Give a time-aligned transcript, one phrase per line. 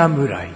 [0.00, 0.48] 侍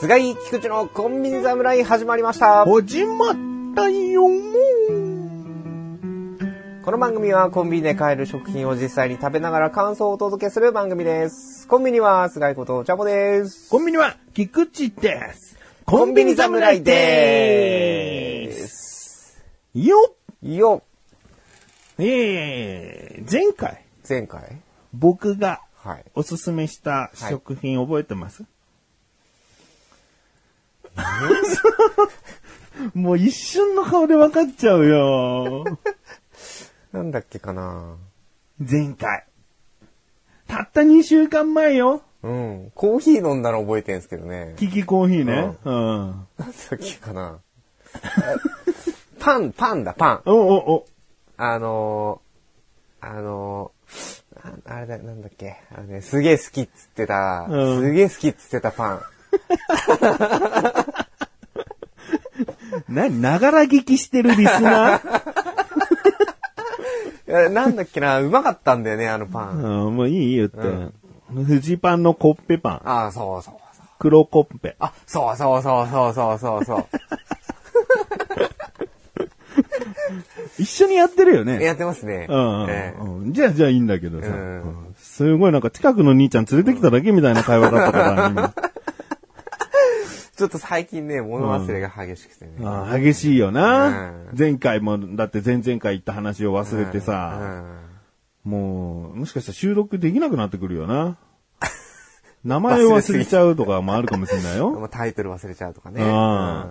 [0.00, 2.64] 菅井菊池のコンビニ侍始まりました。
[2.64, 3.34] 始まっ
[3.76, 4.55] たよ
[6.86, 11.66] この番組はコンビニで買える食品を実際に食べながら感想をお届けする番組です。
[11.66, 13.68] コンビニは菅井ことチャボです。
[13.68, 15.58] コンビニは菊池です。
[15.84, 19.42] コンビニ侍でーす。
[19.74, 20.84] よよ、
[21.98, 24.62] えー、前回前回？
[24.94, 26.04] 僕がはい。
[26.14, 28.44] おすすめした食品覚えてます、
[32.94, 35.64] もう一瞬の顔で分かっちゃうよ。
[37.06, 37.98] なんだっけかな
[38.58, 39.26] 前回。
[40.48, 42.02] たった2週間前よ。
[42.24, 42.72] うん。
[42.74, 44.54] コーヒー飲んだの覚えてんすけどね。
[44.58, 45.56] キキコーヒーね。
[45.64, 45.74] うん。
[45.76, 47.38] なんだっけかな
[49.20, 50.22] パン、パンだ、パン。
[50.26, 50.86] おおお。
[51.36, 55.60] あのー、あのー、ああれだ、なんだっけ。
[55.70, 59.00] あのね、すげえ好きっつってた、うんすげえ好きっつってたパン。
[62.92, 65.45] な、ながら聞きしてるリスナー？
[67.26, 69.62] なんだっけな、うまかったんだよね、あのパン。
[69.62, 70.58] うん、もういい言って。
[71.34, 72.88] フジパンのコッペパン。
[72.88, 73.86] ああ、そうそうそう。
[73.98, 74.76] 黒コッペ。
[74.78, 76.86] あ、そうそうそうそうそうそうそう。
[80.58, 81.62] 一緒にやってるよね。
[81.62, 82.26] やってますね。
[82.28, 84.28] うんうんええうんじゃあ、じゃあいいんだけどさ。
[84.28, 84.36] うんう
[84.82, 88.52] んすごいなんか近くの兄ちゃん連れてきただけみたいな会話だったから、今
[90.36, 92.52] ちょっと最近ね、物忘れが激しくてね。
[92.62, 93.86] ああ激しいよな、
[94.30, 97.64] うん前回も、だって前々回言った話を忘れてうさ、
[98.44, 101.16] んもう、もしかしたら収録できなくなってくるよな。
[102.44, 104.70] 名前を忘れちゃうとかもあるかもしれないよ。
[104.78, 106.00] まあタイトル忘れちゃうとかね。
[106.04, 106.66] あ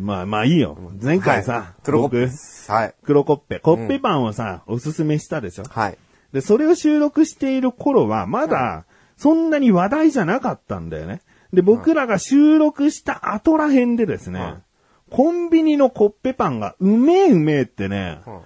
[0.00, 0.76] まあまあいいよ。
[1.00, 2.72] 前回さ、はい黒コップ僕。
[2.72, 2.94] はい。
[3.04, 5.62] 黒コッペ、コッペパンをさ、おすすめしたでしょ。
[5.68, 5.98] はい。
[6.32, 8.84] で、それを収録している頃は、まだ、
[9.16, 11.22] そんなに話題じゃなかったんだよね。
[11.52, 14.62] で、僕らが収録した後ら辺でですね、はい。
[15.10, 18.40] コンビニのコッペパンがうめえうめえってね、うん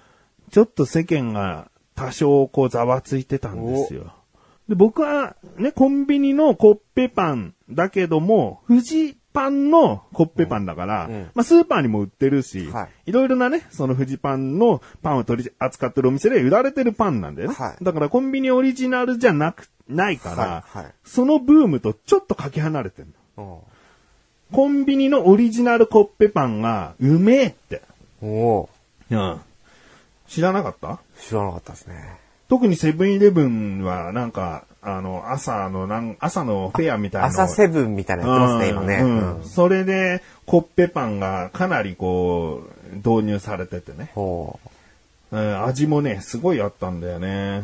[0.53, 4.13] ちょっと世間が多少こうざわついてたんですよ。
[4.69, 17.55] で、僕はね、コンビニのコッペパンだけども、富士パンのコッペパンだから、うんまあスーパーにも売ってるし、はいいろいろなね、その富士パンのパンを取り扱ってるお店で売られてるパンなんだよね。
[17.55, 23.07] はいだからコンビニオリジナルじゃなく、ないから、はいはいそのブームとちょっとかけ離れてる
[23.37, 23.59] の。
[23.67, 23.73] うん
[24.55, 27.81] コンビニのオリジナルコッペパンがうめえって。
[28.21, 28.69] おお
[29.09, 29.41] うん。
[30.27, 30.99] 知らなかった？
[31.19, 32.19] 知らなかったですね。
[32.49, 37.27] 特にセブンイレブンはなんか、あの、朝のなん、朝のフェアみたいな。
[37.27, 38.95] 朝セブンみたいなのやってますね、今ね。
[39.01, 42.63] うんうんそれで、コッペパンがかなりこ
[42.93, 44.11] う、導入されててね。
[44.13, 44.59] ほ
[45.31, 47.63] うん味もね、すごいあったんだよね。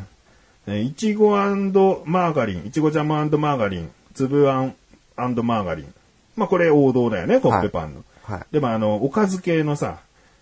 [0.68, 4.76] えいちごマーガリン、いちごジャムマーガリン、粒あん
[5.18, 5.94] マーガリン。
[6.36, 8.00] まあこれ王道だよね、コッペパンの。
[8.00, 8.32] う。
[8.32, 8.42] はい。
[8.52, 10.00] でもあの、おかず系のさ、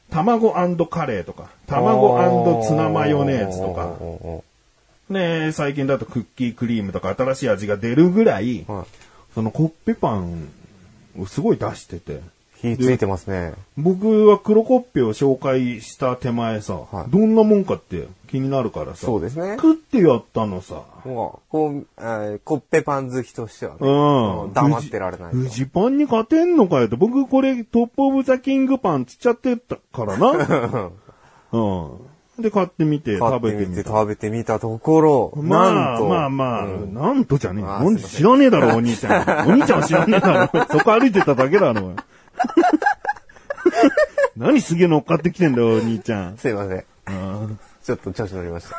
[0.10, 0.54] 卵
[0.88, 3.98] カレーとか、卵ツナマヨネーズとか
[5.10, 8.86] ね最近だとクッキークリームとか新しい味が出るぐらいー、はい。
[9.34, 10.50] そのコッペパン
[11.20, 12.22] をすごい出してて、
[12.62, 13.54] 火ついてますね。
[13.78, 19.56] 僕は黒コッペを紹介した手前さ、はいどんなもんかって気になるからさ、そうですね。
[19.58, 20.82] 食ってやったのさ。
[21.06, 23.78] もう、こう、えーコッペパン好きとしてはね。
[23.82, 24.54] うん。
[24.54, 25.38] 黙ってられないと。
[25.38, 26.98] フジパンに勝てんのかよと。
[26.98, 30.92] 僕これトップオブザキングパンつっちゃってたからな。
[31.54, 32.07] うん。
[32.40, 33.90] で、買ってみて買食ってみてべてみた。
[33.90, 36.08] 食べてみたところ、まあなんと。
[36.08, 37.66] まあまあ、うんなんとじゃねえ。
[38.02, 39.48] 知らねえだろ、お兄ちゃん。
[39.50, 40.66] お兄ちゃんは知らねえだろ。
[40.70, 41.94] そこ歩いてただけだろ。
[44.38, 46.38] 何すげえ乗っかってきてんだよ、お兄ちゃん。
[46.38, 46.84] すいません。
[47.08, 48.76] うんちょっと調子乗りました。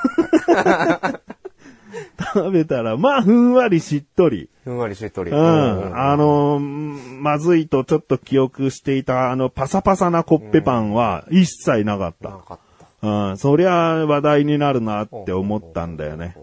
[2.35, 4.51] 食べたら、まあ、ふんわりしっとり。
[4.65, 5.31] ふんわりしっとり。
[5.31, 5.99] うん。
[5.99, 12.31] あのー、まずいとちょっと記憶していた、あの、パサパサなコッペパンは一切なかった。
[12.31, 12.68] なかった。
[13.03, 13.39] うん。
[13.39, 16.37] そりゃ話題になるなって思ったんだよね。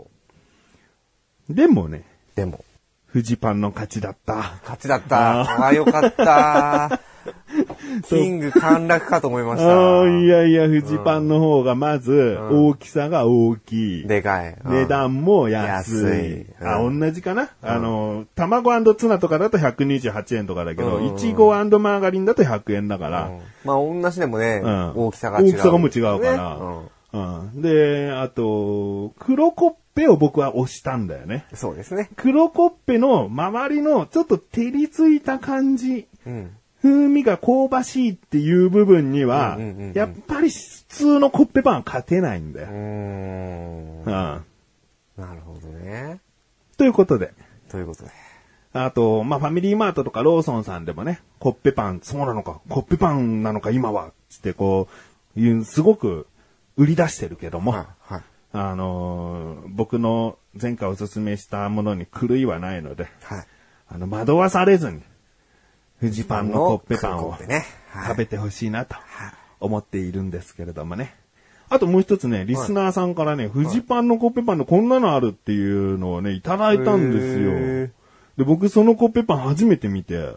[1.49, 2.03] でもね、
[2.35, 2.63] でも、
[3.05, 4.35] フジパンの勝ちだった。
[4.63, 5.41] 勝ちだった。
[5.41, 6.99] ああ、よかった。
[8.07, 10.07] キング陥落かと思いました。
[10.07, 14.07] いやいや、フジパンの方がまず、大きさが大きい。
[14.07, 14.55] でかい。
[14.63, 16.45] うん値段も安い。
[16.61, 25.45] あ、うん同じかな、あの、卵ツナとかだと128円とかだけど、うんいちごマーガリンだと100円だから、うんまあ、同じでもね、うん大きさが違う。
[25.49, 27.61] 大きさがもう違うからねうん。
[27.61, 31.45] で、あと、黒コッペを僕は押したんだよね。
[31.51, 32.09] うんそうですね。
[32.15, 36.51] 黒コッペの周りのちょっと照りついた感じうん。
[36.85, 39.57] 風味が香ばしいっていう部分には
[39.95, 42.67] やっぱり普通のコッペパンは勝てないんだよ。
[42.67, 44.03] うーん。
[44.03, 44.05] うん。
[44.05, 44.43] な
[45.17, 46.19] るほどね。
[46.77, 47.33] ということで。
[47.69, 48.11] ということで。
[48.73, 54.89] あと、まあ、ファミリーマートとかローソンさんでもね、コッペパン、そうなのか、コッペパンなのか今は、つってこ
[55.35, 56.27] う、いうすごく
[56.75, 58.13] 売り出してるけども、はい。
[58.13, 58.23] はい。
[58.51, 63.47] あのー僕の前回おすすめしたものに狂いはないので、はい。
[63.87, 65.01] あの、惑わされずに、
[65.99, 67.37] フジパンのコッペパンを
[68.07, 68.95] 食べてほしいなと
[69.59, 71.15] 思っているんですけれどもね。
[71.69, 77.89] あともう一つね、リスナーさんからね、フジパンのコッペパンのこんなのあるっていうのをね、いただいたんですよ。
[78.37, 80.35] で、僕そのコッペパン初めて見て、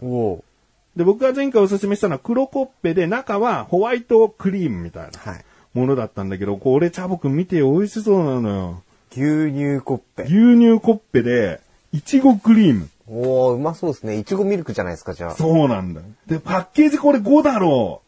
[0.96, 5.44] で、僕が前回おすすめしたのは黒コッペで中はホワイトクリームみたいなはい。
[5.74, 8.82] ものだったんだけど、これチャボくん見てよ美味しそうなのよ。
[9.10, 10.22] 牛乳コッペ。
[10.24, 11.60] 牛乳コッペで、
[11.92, 12.88] いちごクリーム。
[13.06, 14.18] おー、うまそうですね。
[14.18, 15.30] いちごミルクじゃないですか、じゃあ。
[15.34, 16.02] そうなんだ。
[16.26, 18.02] で、パッケージこれ5だろ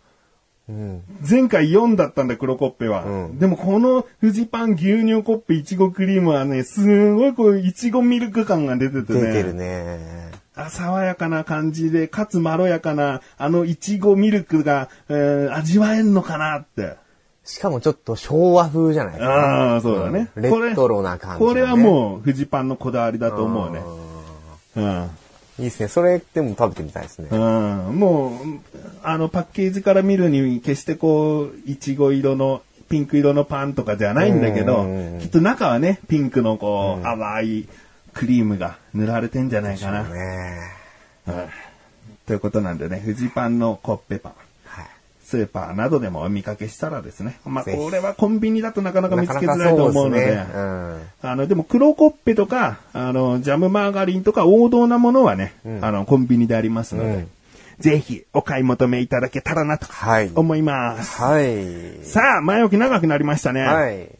[0.69, 0.97] うん。
[0.99, 1.03] う。
[1.29, 3.05] 前回4だったんだ、黒コッペは。
[3.05, 9.21] うんでもこのフジパン牛乳コッペいちごクリームはね、すごいこう、いちごミルク感が出ててね。
[9.21, 10.31] 出てるね。
[10.55, 16.97] あ爽やかな感じで、かつまろやかな、あのいちごミルクが、えー味わえんのかなって。
[17.51, 19.33] しかもちょっっと昭和風じゃないですか。
[19.33, 20.31] ああ、そうだね。
[20.37, 21.49] レトロな感じ、ね。
[21.51, 23.83] これはもう、フジパンのこだわりだと思うね。
[24.77, 25.03] うん。
[25.03, 25.11] う。
[25.59, 25.89] いいですね。
[25.89, 27.29] それでも食べてみたいですね。
[27.29, 27.99] うん。
[27.99, 28.33] もう、
[29.03, 37.69] あの、パッケージから見るに、決してこう、いちご色の、ピンク色のパンとかじゃないんだけどうん、きっと中はね、ピンクのこう、淡い
[38.15, 40.05] クリームが塗られてんじゃないかな。
[40.05, 40.61] ね
[41.27, 41.35] うん
[42.27, 44.33] ということなんでね、フジパンのコッペパン。
[45.37, 45.47] はい。
[45.47, 47.39] スーパーなどでもお見かけしたらですね。
[47.45, 50.47] まあ、これはコンビニだとなかなか見つけづなからいと思うので、ですね。
[50.55, 51.03] うん。
[51.23, 57.31] あの、でも黒コッペとか、あの、ジャムマーガリンとか王道なものはね、うんあの、コンビニでありますので、うん
[57.81, 60.31] ぜひお買い求めいただけたらなとはい。
[60.35, 61.23] 思います。
[61.23, 62.05] はい。
[62.05, 63.63] さあ、前置き長くなりましたね。
[63.63, 64.11] はい。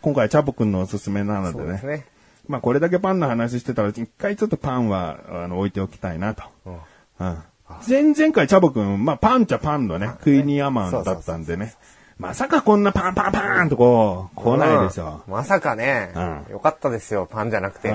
[0.00, 1.72] 今回、チャボくんのおすすめなのでね。
[1.72, 2.06] ですね。
[2.48, 6.42] まあ、これだけパンの話してたら、一回ちょっとパンは、あの、置いておきたいなと。
[6.64, 6.78] うん
[7.20, 7.38] うん。
[7.88, 11.74] 前々回、チャボくん、まあ、パンっちゃパンのね、クイニーアマンだったんでね。
[12.18, 15.22] まさかこんなパンパンパーンとこう、来ないでしょ。
[15.26, 17.90] うんまさかね、うんよかったですよ、パンじゃなくて。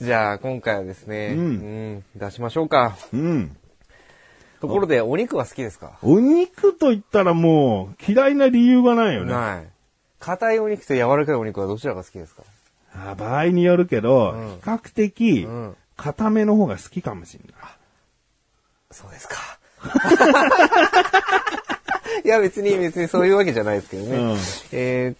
[0.00, 1.42] じゃあ、今回はですね、うんう
[1.98, 2.96] ん出しましょうか。
[3.14, 3.56] うん。
[4.60, 5.92] ところで、お肉は好きですか？
[6.02, 9.32] お肉と言ったらもう、嫌いな理由がないよね。
[9.32, 9.66] ない。
[10.18, 12.42] 硬いお肉と柔らかいお肉はどちらが好きですか？
[13.10, 15.76] あ場合によるけど、うん比較的う、ん。
[15.96, 17.52] 硬めの方が好きかもしれない。
[18.90, 19.36] そうですか。
[22.24, 24.16] いや、別に、別にそういうわけじゃないですけどね。
[24.16, 24.38] うん
[24.72, 25.16] えー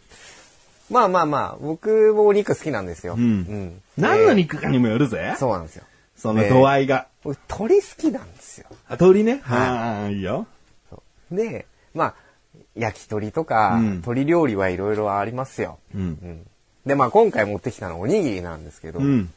[0.88, 3.14] まあまあまあ、僕もお肉好きなんですよ。
[3.14, 5.37] うん何のえ肉かにもよるぜー。
[5.37, 5.84] そうなんですよ。
[6.17, 7.08] その度合いが。
[7.25, 8.69] 僕、鳥好きなんですよ。
[8.88, 9.40] あ、鳥ね？
[9.43, 10.46] はいああ、いいよ。
[11.32, 12.14] で、まあ、
[12.76, 15.79] 焼き鳥とか、うん鶏料理はいろいろありますよ。
[15.93, 15.99] う。
[15.99, 16.46] うんん。
[16.86, 19.32] で、まあ今回持ってきたのはおにぎりなんですけど、うん。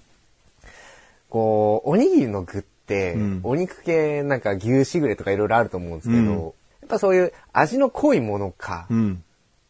[1.30, 9.24] こう、おにぎりの具って、うんお肉系なんか牛しぐれとかいろいろあると思うんですけど、うんやっぱそういう味の濃いものか、うん。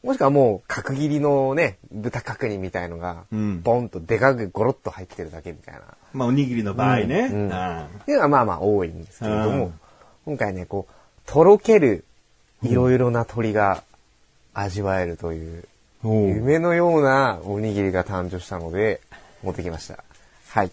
[0.04, 5.82] もしくはもう角切りのね、豚角煮みたいのが、うんボンとでかくゴロッと入ってるだけみたいな。
[6.14, 7.28] まあ、おにぎりの場合ね。
[7.28, 9.74] っていうのはまあまあ多いんですけれどもうん、
[10.26, 10.94] 今回ね、こう、
[11.26, 12.06] とろける
[12.64, 13.84] いろいろな鳥が
[14.54, 15.66] 味わえるという
[16.04, 19.02] 夢のようなおにぎりが誕生したので、
[19.44, 20.04] 持ってきました。
[20.50, 20.72] はい。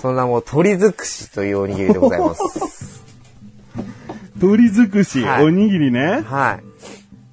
[0.00, 3.02] その名も鳥尽くしというおにぎりでございます。
[4.40, 6.22] 鳥尽くし、はいおにぎりね。
[6.22, 6.64] はい。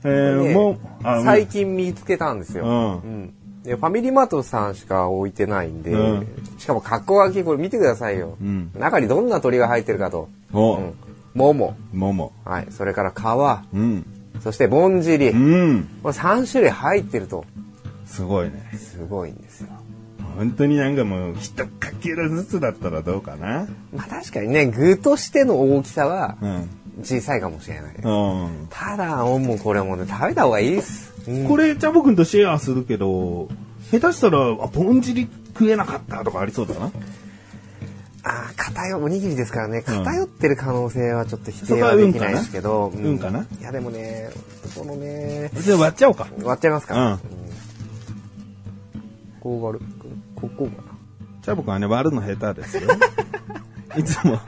[0.03, 2.65] えー、ねもう、あ最近見つけたんですよ。
[2.65, 6.27] うんうんでファミリーマートさんしか置いてないんで、うん
[6.60, 8.38] しかも格好書きこれ見てくださいよ。
[8.39, 10.29] うん中にどんな鳥が入ってるかと。
[10.53, 10.94] おうん。
[11.34, 11.75] 桃。
[11.91, 12.32] もも。
[12.46, 12.67] はい。
[12.70, 13.75] それから皮。
[13.75, 14.05] うん。
[14.42, 15.30] そしてぼんじり。
[15.30, 15.88] うん。
[16.04, 17.46] これ3種類入ってると。
[18.06, 18.72] すごいね。
[18.77, 19.70] すごいんですよ。
[20.38, 23.68] 本当になんかもう、一かけらずつだったらどうかな？
[23.94, 26.70] まあ確かにね、具としての大きさはうん。
[27.04, 27.96] 小さいかもしれない。
[27.96, 28.68] うん。
[28.70, 31.13] ただ、もうこれもね、食べた方がいいです。
[31.27, 33.50] うんこれ、チャボくんとシェアするけど、
[33.92, 35.27] 下手したら、あ、ぼんじり
[35.58, 36.92] 食えなかったとかありそうだな。
[38.27, 42.88] ああ、偏、おにぎりですからね、偏ってる可能性はちょっと否定はできないですけど。
[42.88, 43.46] う運かな？
[43.60, 44.32] いや、でもね、
[44.74, 46.27] そのね、じゃあ割っちゃおうか。
[46.44, 46.96] 割っちゃいますか。
[46.96, 47.20] うんうん
[49.39, 49.86] こう割る？
[50.36, 50.77] ここかな？
[51.44, 52.89] チャボくんはね、割るの下手ですよ。
[53.96, 54.39] いつも、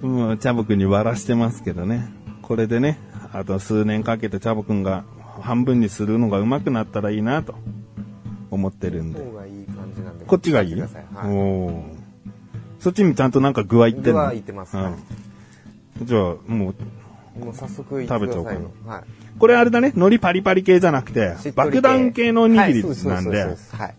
[0.00, 2.12] もう、チャボくんに割らしてますけどね。
[2.42, 2.98] これでね、
[3.32, 5.04] あと数年かけてチャボくんが
[5.40, 7.54] 半分にするのが上手くなったらいいなと
[8.50, 9.20] 思ってるんで。
[10.26, 10.90] こっちがいいはい
[11.26, 11.95] おー
[12.86, 14.12] そっちにちゃんとなんか具合いってんの？
[14.12, 14.92] 具合いってますはい
[16.02, 16.06] うん。
[16.06, 18.70] じゃあ、もう、もう早速言ってくださいよ。
[18.86, 19.02] はい。
[19.40, 23.94] これあれだね、海苔パリパリ系じゃなくて爆弾系のおにぎりなんではい。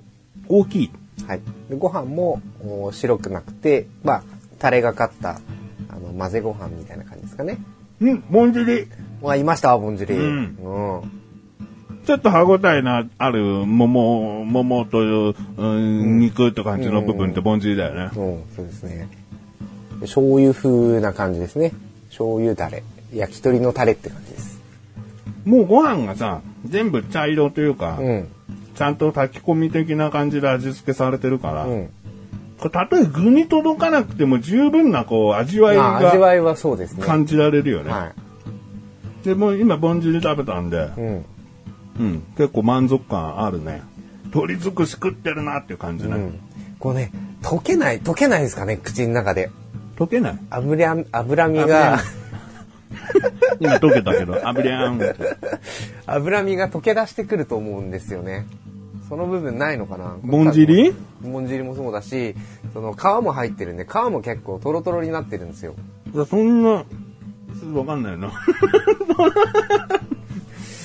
[0.48, 0.92] 大きい。
[1.28, 1.42] はい。
[1.70, 4.24] でご飯もお白くなくて、まあ、
[4.58, 5.42] タレがかった、
[5.90, 7.58] あの、混ぜご飯みたいな感じですかね。
[8.00, 8.88] うん、ぼんじり。
[9.20, 10.14] わ、いました、ぼんじり。
[10.14, 11.12] うんうん。
[12.08, 18.04] ちょっと歯応えのある桃、桃という、うん、肉って感じの部分ってぼんじりだよね。
[18.06, 19.10] うん、そうですね。
[20.00, 21.74] で醤油風な感じですね。
[22.08, 22.84] 醤油タレ。
[23.14, 24.62] 焼き鳥のタレって感じです。
[25.44, 28.30] もうご飯がさ、全部茶色というか、うん。
[28.76, 31.90] ちゃんと炊き込み的な感じで味付けされてるから、うん。
[32.58, 37.04] これたとえ具に届かなくても十分なこう味わいまあ、味がわいはそうですね。
[37.04, 37.92] 感じられるよね。
[37.92, 38.14] は
[39.26, 41.02] でもう今ぼんじり食べたんで、い。
[41.02, 41.26] うん。
[42.00, 43.82] うん、結構満足感あるね。
[44.26, 46.12] 鶏尽くし食ってるなっていう感じね。
[46.12, 46.40] うん。
[46.80, 47.12] こうね、
[47.42, 49.50] 溶けない、溶けないですかね、口の中で。
[49.98, 52.00] 溶けない油、脂身が、
[53.60, 55.16] 今 溶けたけど、あぶりゃーんって。
[56.06, 58.46] 脂身が溶け出してくると思うんですよね。
[59.10, 60.94] その部分ないのかなぼんじり？
[61.22, 62.36] ぼんじりもそうだし、
[62.74, 65.74] その皮も入ってるんで、皮も結構トロトロになってるんですよ。
[66.30, 66.84] そんな、
[67.74, 68.32] わかんないな。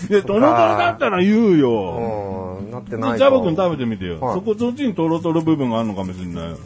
[0.10, 2.58] いや、トロトロだったら言うよ。
[2.60, 3.18] うん、なってないか。
[3.18, 4.20] ジャボ君食べてみてよ。
[4.20, 6.58] はいそこそっちにトロトロ部分があるのかもしれないよ。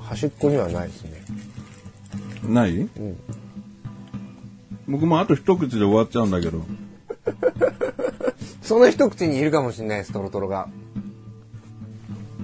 [0.00, 1.22] 端っこにはないですね。
[2.48, 2.74] ない？
[2.74, 2.90] ん
[4.88, 6.60] 僕もあと一口で終わっちゃうんだけど。
[8.62, 10.68] その一口にいるかもしれないです、トロトロが。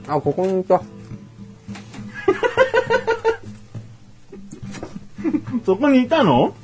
[0.07, 0.83] あ、ここにいた。
[5.67, 6.55] そこにいたの？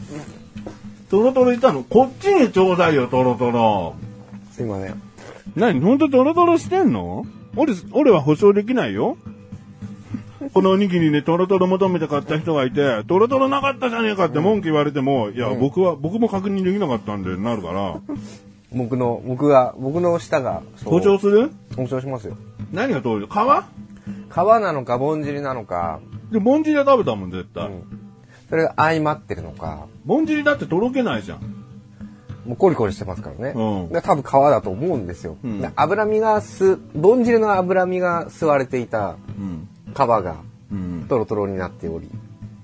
[1.14, 1.84] トロトロいたの？
[1.84, 3.94] こっちにちょうだいよ、トロトロ。
[4.50, 5.00] すいません。
[5.54, 5.80] 何？
[5.80, 7.24] ほんとトロトロしてんの？
[7.54, 9.16] 俺、俺は保証できないよ。
[10.52, 18.00] このおにぎりにトロトロ求めて買った人がいて、トロトロなかったじゃねえかって文句言われても、いや、僕は、僕も確認できなかったんで、なるから、
[18.72, 20.98] 僕の、僕が、僕の舌が、そう。
[20.98, 21.52] 保証する？
[21.76, 22.36] 保証しますよ。
[22.72, 23.30] 何が通る皮？
[23.30, 23.34] 皮
[24.36, 26.00] なのか、ぼんじりなのか、
[26.32, 27.70] で、ぼんじりは食べたもん、絶対。
[28.54, 31.40] それが相まってるのか、ぼんじりだってとろけないじゃん。
[32.46, 33.52] もうコリコリしてますからね。
[33.56, 35.36] うんで多分皮だと思うんですよ。
[35.44, 39.68] んで脂身がす、ぼんじりの脂身が吸われていたうん。
[39.92, 40.36] 皮が
[40.70, 41.06] うん。
[41.08, 42.08] トロトロになっており、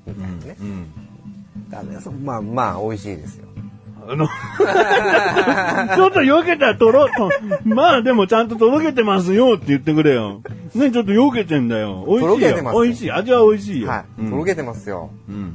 [0.07, 0.57] みたいなね。
[0.61, 0.87] うん。
[1.69, 3.49] だねそまあまあ、美味しいですよ。
[4.11, 4.27] あの、
[5.97, 7.31] ちょっとよけたらとろ、と
[7.65, 10.43] まあでもちゃんととろけてますよって言ってくれよ。
[10.75, 12.05] ね、ちょっとよけてんだよ。
[12.09, 12.83] 美味しいとろけてますよ。
[12.83, 13.13] 美味しい。
[13.13, 13.89] 味は美味しいよ。
[13.89, 14.05] はい。
[14.23, 15.11] うんとろけてますよ。
[15.29, 15.35] うん。
[15.35, 15.45] うん。
[15.47, 15.53] い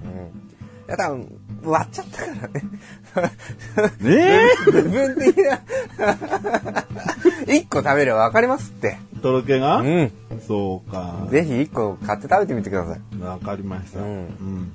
[0.88, 2.28] や、多分、割っちゃったか
[3.22, 3.36] らね。
[4.00, 5.60] ね部分的な。
[7.48, 8.98] 一個食べればわかりますって。
[9.18, 9.78] えとろけが？
[9.78, 10.12] うん。
[10.48, 11.28] そうか。
[11.30, 13.22] ぜひ一個買って食べてみてください。
[13.22, 14.00] わかりました。
[14.00, 14.72] うんうん。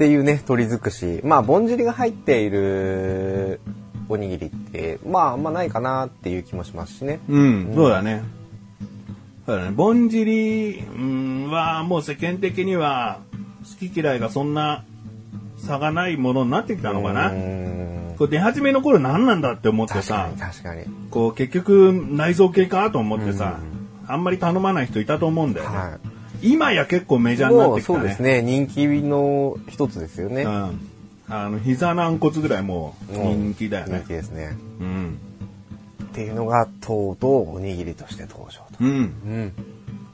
[0.00, 1.20] っていうね、鶏尽くし。
[1.24, 3.60] まあ、ぼんじりが入っている
[4.08, 7.20] おにぎりって、まあ、あんまないかなっていう気もしますしね。
[7.28, 8.22] うん、そうだね。
[9.44, 9.72] そうだね。
[9.72, 13.20] ぼんじりうんはもう世間的には
[13.62, 14.86] 好き嫌いがそんな
[15.58, 17.28] 差がないものになってきたのかうな。
[18.16, 20.84] これ出始めの頃何なんだって思って確かさに、、確かに。
[21.10, 23.60] こう結局内臓系かと思ってさ、
[24.06, 25.76] あんまり頼まない人いたと思うんだよね。
[25.76, 25.98] は
[26.42, 27.36] 今や結構メい。
[27.36, 27.98] ジャーになっもうてきたね。
[27.98, 30.42] そうですね、人気の一つですよね。
[30.42, 30.80] うん。
[31.28, 34.08] あの、膝軟骨ぐらいもう人気だよ人ね気。
[34.08, 34.56] ですね。
[34.80, 35.18] うん。
[36.04, 38.64] っていうのが、とうとうおにぎりとして登場と。
[38.80, 38.88] うん。
[38.88, 39.52] うん。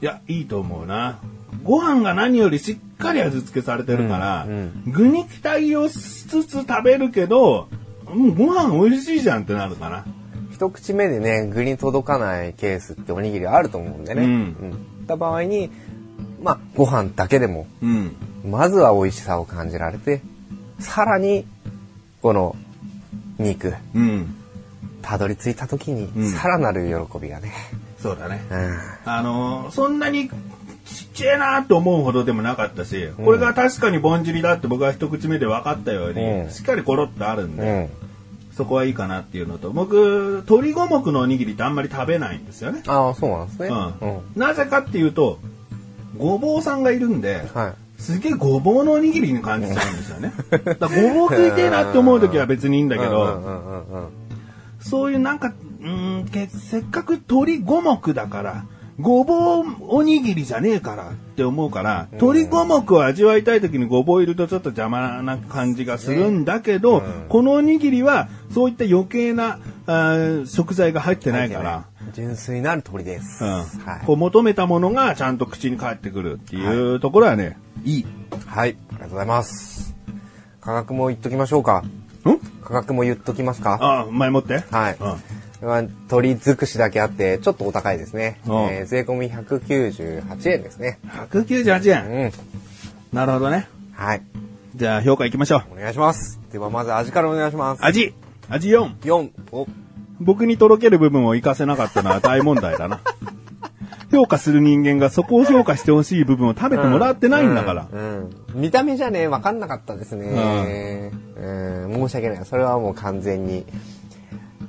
[0.01, 1.19] いや、いいと思うな。
[1.63, 5.95] ご飯が何よりしっかり味付けされてるから、うん具に期待をし
[6.27, 7.67] つつ食べるけど、
[8.11, 10.05] うん、ご飯美味しいじゃんってなるかな。
[10.51, 14.23] 一口目でね、具に届かないケースっておにぎりあると思うんでね。
[14.23, 14.87] うんうん。
[15.03, 15.71] った場合に、
[16.41, 18.15] まあ、ご飯だけでも、うん。
[18.49, 20.21] まずは美味しさを感じられて、
[20.79, 21.45] さらに、
[22.21, 22.55] この
[23.39, 24.35] 肉、うん。
[25.01, 27.53] たどり着いた時に、うんさらなる喜びがね。
[27.99, 28.41] そうだね。
[28.51, 28.77] うん。
[29.11, 37.89] あのーそんなにちっちゃいなと思うほどでもなかったし、これが確かにぼんじりだって僕は一口目で分かったように、うんしっかりコロッとあるんうで、ん。
[38.55, 42.81] そこはいいかなっていうのと、僕、鶏五目のおにぎりってあんまり食べないんですよね。
[42.87, 43.69] ああ、そうなんですね。
[43.69, 45.39] うんなぜかっていうと、
[46.17, 48.01] ごぼうさんがいるんで、はい。
[48.01, 50.31] すげえごぼうのおにぎりに感じちゃうんですよね。
[50.79, 53.41] だごぼう食いてえなって思う時は別にいいんだけど、
[54.79, 58.65] そういうなんか、うーんけせっかく鶏五目だから、
[58.99, 67.03] ごぼうおにぎりじゃねえからって思うから、鶏五目を味わいたい時にごぼう入れるとちょっと邪魔な感じがするんだけど、うん。
[67.29, 71.85] このおにぎりはそういった余計なあー食材が入ってないから、
[72.17, 73.43] 純粋なる鳥です。
[73.43, 73.51] うん。
[73.51, 78.05] はいこう求めたものがちゃんと口に返ってくるっていうところはね、いい。
[78.47, 78.75] はい。
[78.89, 79.95] ありがとうございます。
[80.59, 81.83] 価格も言っときましょうか。
[82.25, 82.39] ん？
[82.63, 83.77] 価格も言っときますか？
[83.79, 84.63] あ、前もって？
[84.71, 84.97] はい。
[84.99, 85.67] うん。
[85.67, 88.41] まあ鳥尽くしだけあって、ちょっとお高いですね。
[88.47, 90.97] うんえー税込み198円ですね。
[91.29, 92.05] 198円。
[92.05, 92.31] うん。
[93.13, 93.67] なるほどね。
[93.93, 94.23] はい。
[94.75, 95.73] じゃあ評価いきましょう。
[95.73, 96.39] お願いします。
[96.51, 97.85] ではまず味からお願いします。
[97.85, 98.15] 味
[98.49, 98.95] 味4。
[99.01, 99.29] 4。
[99.51, 99.67] お、
[100.19, 102.99] 僕にとろける部分を活かせなかったのは大問題だな。
[104.11, 107.87] 評価する人間がそこを評価してほしい部分を食べてもらってないんだから。
[107.91, 107.99] うん。
[107.99, 111.11] うん見た目じゃね、わかんなかったですね。
[111.35, 111.93] うん。
[111.93, 112.45] 申し訳ない。
[112.45, 113.65] それはもう完全に、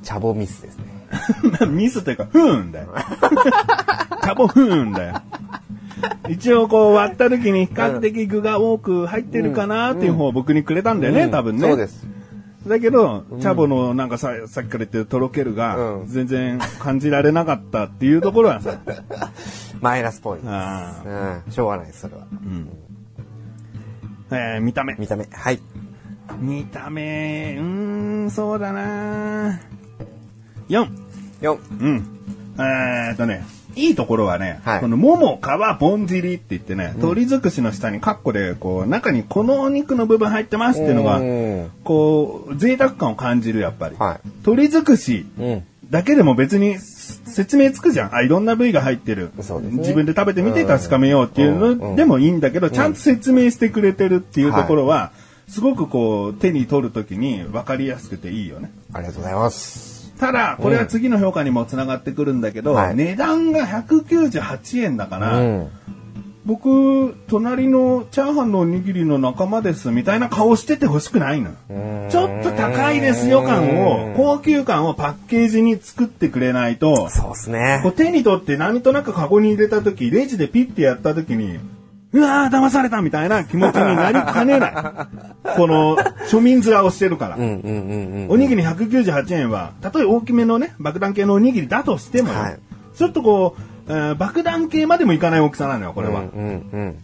[0.02, 0.84] チャボミスですね。
[1.70, 2.88] ミスというか、不運だよ。
[4.22, 5.14] チャボ不運だよ。
[6.28, 11.62] 一応こう割った時に比較的具が多く入ってるかなっていう方を僕にくれたんだよね、うん多分ね。
[11.66, 12.06] そうです。
[12.68, 18.78] だけど、チャボのなんかささっきから言ってるとろけるがうん全然感じられなかったっていうところはさ、
[19.80, 20.48] マイナスポイント。
[20.50, 21.02] あ
[21.46, 21.52] うん。
[21.52, 22.22] しょうがないです、それは。
[22.22, 22.66] ー
[24.30, 24.94] えー見た目。
[24.98, 25.26] 見た目。
[25.32, 25.60] はい。
[26.40, 29.58] 見た目、うーん、そうだな
[30.68, 30.86] 4。
[31.40, 31.58] 4。
[31.80, 32.06] うん。
[32.58, 33.44] えーっとね、
[33.76, 43.96] いいところはね、はいこの、もも、皮、ぼんじりって言ってね、鳥尽くしの下にカッコで、こう、中にこのお肉の部分入ってますっていうのが、うんこう、贅沢感を感じる、やっぱり。
[43.96, 45.64] はい鳥尽くしうん。
[45.90, 48.14] だけでも別に説明つくじゃん。
[48.14, 49.30] あ、いろんな部位が入ってる。
[49.36, 55.12] ね自分で食べてみて確かめようっていうのでもいいんだけど、ちゃんと説明してくれてるっていうところは、
[55.48, 58.70] すごくこう、手に取るときに分かりやすくていいよね。
[58.92, 59.97] ありがとうございます。
[60.18, 65.68] ただ、これは次の評価にもつながってくるんだけど、はい値段が198円だから、うん。
[66.48, 71.50] 僕、隣のチャーハンのおにぎりの仲間ですみたいな顔しててほしくないの。
[72.08, 77.92] ちょっと高いですよ感を、高級感をパッケージに作ってくれないと、そうですねこう。
[77.92, 81.58] 手に取って何となくカゴに入れた時、レジでピッてやった時に、
[82.12, 84.72] うわー、騙されたみたいな気持ちになりかねない。
[85.56, 85.96] この、
[86.30, 87.36] 庶民面をしてるから。
[87.36, 92.58] おにぎり198円は、たとえ大きめのね、爆弾系のおにぎりだとしてもよ、はい
[92.94, 96.24] ちょっとこう、えー爆弾系までもいかない大きさなのよ、これは。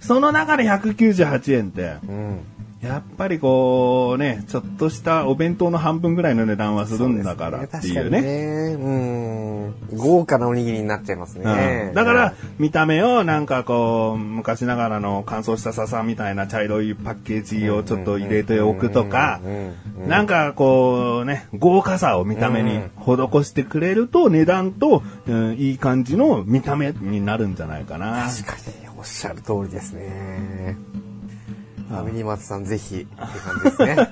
[0.01, 2.39] その中で198円って、うん。
[2.85, 2.89] うん。
[2.89, 8.11] やっぱりこうね、ちょっとしたお弁当の半分ぐらいの値段はするんだからっていうね。
[8.11, 8.75] 確かにね。
[8.75, 9.75] うん。
[9.97, 11.89] 豪華なおにぎりになっちゃいますね。
[11.89, 28.29] うんだから、見た目をなんかこう、昔ながらの乾燥した笹みたいな茶色いパッケージをちょっと入れておくとかうん、なんかこうね、豪華さを見た目に施してくれると値段と、うんいい感じの見た目になるんじゃないかな。
[28.29, 30.77] 確かに、おっしゃる通りですね。
[31.89, 33.95] ファミリーマートさんぜひって感じですね。
[33.95, 34.05] は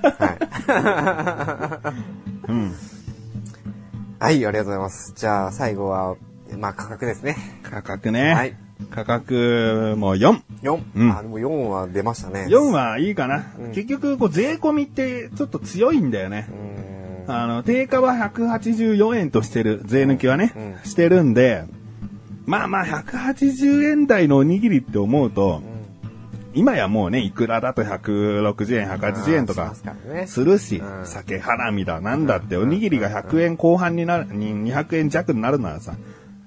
[2.48, 2.48] い。
[2.48, 2.72] うん。
[4.18, 5.12] はい、ありがとうございます。
[5.16, 6.16] じゃあ、最後は、
[6.58, 7.36] まあ、価格ですね。
[7.62, 8.34] 価格ね。
[8.34, 8.54] はい
[8.90, 10.40] 価格も4。
[10.62, 10.82] 4。
[10.96, 12.46] うんあ、でも4は出ましたね。
[12.48, 13.46] 4はいいかな。
[13.58, 16.48] うん結局、こう、税込みってちょっと強いんだよね
[17.26, 17.30] う。
[17.30, 17.34] ん。
[17.34, 21.64] あの、定価は184円としてる、税抜きはね、うんしてるんで、
[22.44, 25.62] まあまあ180円台のおにぎりって思うと、
[26.54, 29.74] 今やもうね、いくらだと160円、180円とか
[30.26, 35.94] するし、うん酒ハラミだなんだって、おにぎりが100円後半になる、に200円弱になるならさ、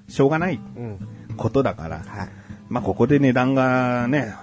[0.08, 0.98] しょうがないうん。
[1.36, 2.28] ことだから、はい。
[2.68, 4.34] まあここで値段がね、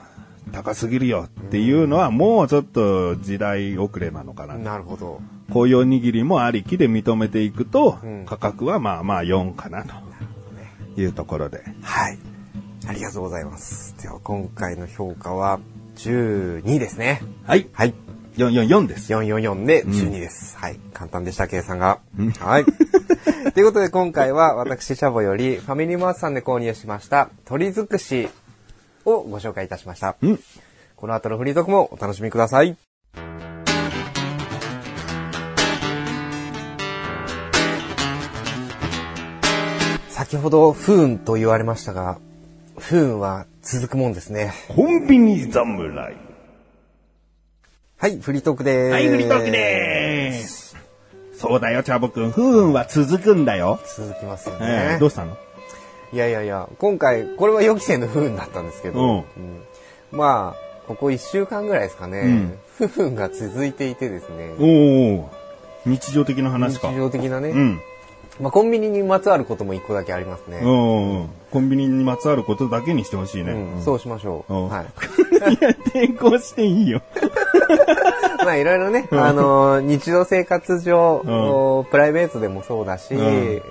[0.52, 4.58] 高すぎるよっていうのはもうちょっと時代遅れなのかな。
[4.58, 5.22] なるほど。
[5.52, 9.94] こういうおにぎりもありきで認めていくと、うん価格はまあまあ4かなと
[11.00, 11.64] いうところで。
[11.82, 12.18] はい。
[12.94, 13.96] ありがとうございます。
[14.00, 15.60] では、今回の評価は、
[15.96, 17.24] 12ですね。
[17.44, 17.68] はい。
[17.74, 17.94] はい。
[18.38, 19.12] 444です。
[19.12, 20.56] 444で12です。
[20.58, 20.80] はい。
[20.94, 22.02] 簡単でした、計算が。
[22.40, 22.66] はい。
[23.54, 28.30] ということで今回は私、シャボよりファミリーマートさんで購入しました鳥尽くし
[29.06, 30.16] をご紹介いたしました。
[30.22, 30.40] うん。
[30.96, 32.78] この後のフリートークもお楽しみください。
[40.10, 42.20] 先ほど不運と言われましたが、
[42.90, 44.54] 不運は続くもんですね。
[44.68, 46.18] コンビニ侍。
[47.98, 48.92] はい、フリートークでーす。
[48.92, 50.76] はい、フリートークでーす。
[51.38, 52.32] そうだよ、チャボくん。
[52.32, 53.80] 不運は続くんだよ。
[53.96, 55.00] 続きますよえねえ。
[55.00, 55.38] どうしたの？
[56.12, 59.26] いやいやいや、今回、これは予期せぬ不運だったんですけど、うんうん
[60.12, 65.30] まあ、ここ1週間ぐらいですかね、不運が続いていてですね、おお
[65.86, 66.90] 日常的な話か。
[66.90, 67.80] 日常的なね、うん。
[68.40, 70.60] まあ、コンビニにまつわることも一個だけありますね。
[70.64, 71.30] うんうん。
[71.52, 73.52] コンビニにまつわることだけにしてほしいね。
[73.52, 74.54] うんうんそうしましょう。
[74.54, 74.86] うんはい。
[75.54, 77.02] いや、抵抗していいよ。
[78.44, 83.22] まあいろいろね、あの、日常生活上、プライベートでもそうだし、うん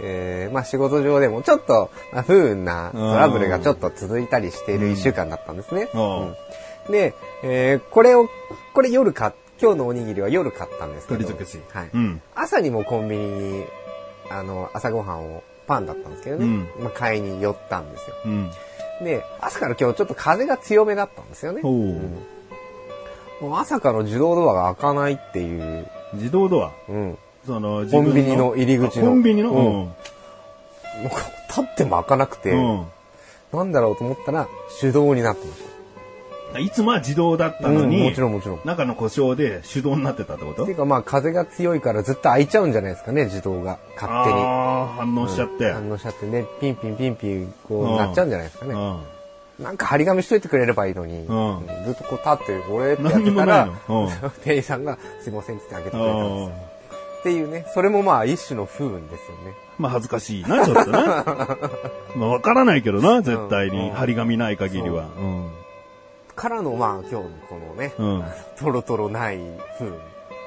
[0.02, 5.88] えーまあ仕事上でもちょっと、まあ、不運なトラブルがちょっと続いたりしている一週間だったんですね。
[5.94, 6.34] うんうん
[6.90, 8.28] で、えーこれを、
[8.74, 11.20] これ夜買っ、今日のおにぎりは夜買ったんですけど。
[11.20, 11.90] 鳥尽くしはい。
[11.94, 12.20] うん。
[12.34, 13.64] 朝にもコンビニに、
[14.38, 18.16] あの、朝ごはんを、パンだったんですけどね、うんまあ買いに寄ったんですよ。
[18.24, 18.50] うん。
[19.04, 21.62] で、朝から今日ちょっと風が強めだったんですよね。
[21.62, 22.10] も
[23.42, 26.72] う朝から自動ドアが開かないっていう、自動ドア？
[26.88, 27.18] うん。
[27.46, 29.50] その、コンビニの入り口のあコンビニの？
[29.50, 29.94] うんも
[31.04, 31.04] う
[31.48, 32.86] 立っても開かなくて、うん。
[33.52, 34.48] なんだろうと思ったら
[34.80, 35.71] 手動になってましうん
[36.60, 37.68] いつもは自動だったた。
[37.68, 38.60] のに、うんもちろんもちろん。
[38.64, 40.62] 中の故障で手動になってたってこと？
[40.62, 43.78] っていうかまあ風が強いからずっと開いちゃうんじゃないですかね、自動が。
[44.00, 44.40] 勝手に。
[44.40, 45.72] ああ、反応しちゃって。
[45.72, 48.74] 反応しちゃってね、ピンピンピンピンこうんうなっちゃうんじゃないですかね。
[48.74, 49.00] うん
[49.60, 53.68] なんか張り紙しといてくれればいいのに、うんずっとこう立って、俺ってやってたら。
[54.42, 56.52] 店員さんがすいませんって開けてくれたんですよ。
[56.56, 56.72] あ
[57.20, 59.54] っていうね、それもまあ一種の不運ですよね。
[59.78, 60.98] まあ恥ずかしいな、ちょっとな。
[62.16, 63.90] まあわからないけどな、絶対に。
[63.90, 65.04] うん張り紙ない限りは。
[66.34, 68.14] からのまあ今日のこのね、うん。
[68.16, 68.24] うん。
[68.58, 69.38] トロトロない
[69.78, 69.98] 不運。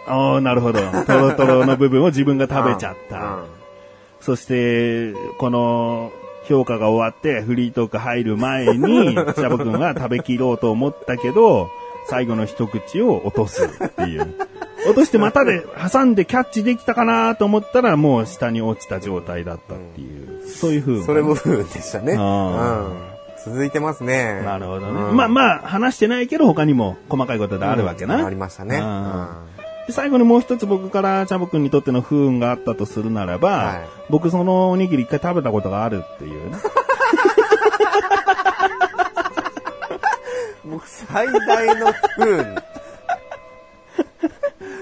[0.07, 0.79] ああ、なるほど。
[1.05, 3.17] トロトロの部分を自分が食べちゃった。
[3.17, 3.55] うん
[4.25, 6.11] そして、この、
[6.45, 11.69] 評価が終わってフリートーク入る前に、 シャボ君は食べきろうと思ったけど、
[12.07, 14.33] 最後の一口を落とすっていう。
[14.87, 22.13] 落としてまたで挟んでキャッチできたかなと思ったらもう下に落ちた状態だったっていう、そういう風それも不運でしたね。
[22.13, 23.14] うあん。
[23.45, 24.41] 続いてますね。
[24.43, 25.01] なるほどね。
[25.01, 28.15] うんまあまあ、話してないけど他にも細かいことであるわけな。
[28.15, 28.81] うんありましたね。
[29.87, 36.57] で最後にもう一つ僕からチャボくんにとっての不運があったとするならば、はい僕そのおにぎり一回食べたことがあるっていうね。
[40.65, 42.55] 僕最大の不運。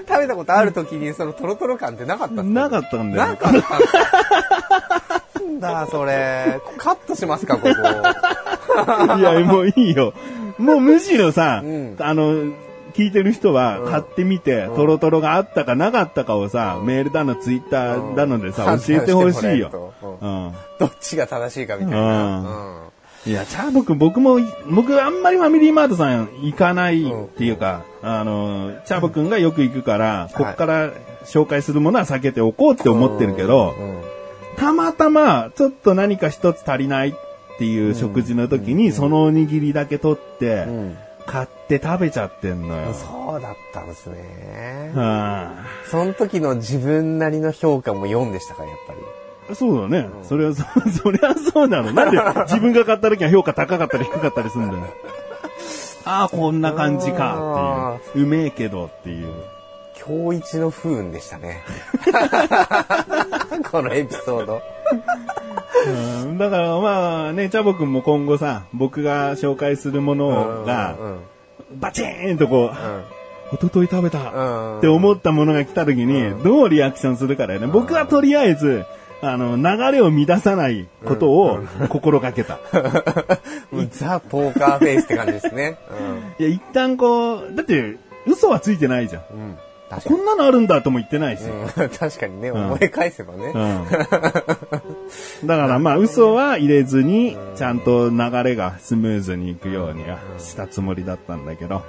[0.06, 3.26] 食べたことある時にそのトロトロ感ってなかったっすなかったんだよ。
[3.28, 5.03] なかった。
[5.44, 6.60] なんだ、それ。
[6.78, 7.68] カットしますか、ここ。
[9.18, 10.12] いや、もういいよ。
[10.58, 12.52] もうむしろさ、うんあの、
[12.94, 19.68] 聞いてる人はうん買ってみて、トロトロがあったかなかったかをさ、メールだの、ツイッターだのでさ、うん教えてほしいよ。
[19.70, 20.52] とうん。
[20.78, 22.38] どっちが正しいかみたいな。
[22.38, 22.94] うん
[23.26, 30.90] いや、チャーボくん、僕も、僕あんまりファミリーマートさん行かないっていうか、あの、チャーボくんがよく行くから、こっから
[31.24, 34.13] 紹介するものは避けておこうって思ってるけど、うん
[34.56, 37.14] たまたま、ちょっと何か一つ足りないっ
[37.58, 42.92] ていう食事の時に、そのおにぎりだけ取ってう、ん買って食べちゃってんのよ。
[42.92, 44.92] そうだったんですね。
[44.94, 45.54] は
[45.90, 48.98] その時の自分なりの評価も4でしたから、やっぱり。
[49.50, 50.08] あそうだね。
[50.22, 50.64] それはそ、
[51.02, 51.92] そりゃそうだろう。
[51.92, 54.84] なんで自分が買った時は評価高かったり低かったりするんだよ。
[56.04, 58.26] ああ、こんな感じかっていう。
[58.26, 59.28] うめえけどっていう。
[60.06, 61.62] 今日一の不運でしたね。
[63.70, 64.62] このエピソード。
[65.86, 71.18] うんだからまあね、チャボくんも今後さ、僕が紹介するものがう、ん
[71.80, 72.70] バチーンとこ
[73.52, 74.40] う、一昨日食べたう
[74.76, 77.66] んって思ったものが来た時に、どうリアクションするかだよね。
[77.66, 78.84] 僕はとりあえず、
[79.22, 82.58] あの、流れを乱さないことを心がけた。
[83.72, 85.78] もうザ・ポーカーフェイスって感じですね。
[86.38, 89.22] いや、一旦こう、だって、嘘はついてないじゃん。
[89.32, 89.58] うん。
[89.90, 91.42] こんなのあるんだとも言ってないし。
[91.42, 91.50] に。
[91.50, 93.52] うん、 確かにね、思い返せばね。
[93.54, 95.46] うん。
[95.46, 101.82] だからまあ嘘は入れずに、ちゃんと流れがスムーズにいくようにはしたつもりだったんだけど、